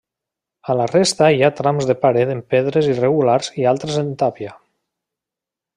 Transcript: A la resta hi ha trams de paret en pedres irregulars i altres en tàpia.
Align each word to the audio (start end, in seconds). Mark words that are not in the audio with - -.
A 0.73 0.75
la 0.79 0.87
resta 0.91 1.27
hi 1.35 1.43
ha 1.43 1.51
trams 1.59 1.89
de 1.91 1.97
paret 2.05 2.33
en 2.37 2.41
pedres 2.55 2.91
irregulars 2.95 3.53
i 3.63 3.69
altres 3.73 4.03
en 4.05 4.13
tàpia. 4.25 4.57